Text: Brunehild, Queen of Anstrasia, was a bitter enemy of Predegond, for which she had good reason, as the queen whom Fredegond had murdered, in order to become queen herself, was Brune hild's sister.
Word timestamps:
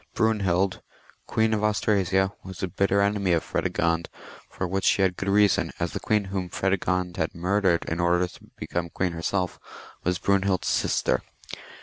Brunehild, 0.15 0.81
Queen 1.27 1.53
of 1.53 1.61
Anstrasia, 1.63 2.33
was 2.43 2.63
a 2.63 2.67
bitter 2.67 3.01
enemy 3.01 3.33
of 3.33 3.43
Predegond, 3.45 4.07
for 4.49 4.67
which 4.67 4.85
she 4.85 5.03
had 5.03 5.15
good 5.15 5.29
reason, 5.29 5.71
as 5.79 5.93
the 5.93 5.99
queen 5.99 6.23
whom 6.33 6.49
Fredegond 6.49 7.17
had 7.17 7.35
murdered, 7.35 7.85
in 7.85 7.99
order 7.99 8.25
to 8.27 8.49
become 8.57 8.89
queen 8.89 9.11
herself, 9.11 9.59
was 10.03 10.17
Brune 10.17 10.41
hild's 10.41 10.69
sister. 10.69 11.21